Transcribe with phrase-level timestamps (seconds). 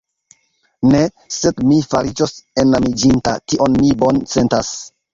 [0.93, 1.01] Ne,
[1.35, 4.79] sed mi fariĝos enamiĝinta; tion mi bone sentas.